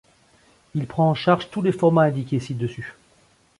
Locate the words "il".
0.73-0.87